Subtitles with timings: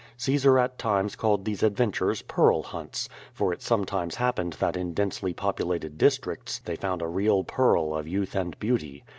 [0.17, 5.31] Caesar at times called these adventures ^^pearl hunts,'' for it sometimes happened that in densely
[5.31, 9.03] populated districts they found a real pearl of youth and beauty.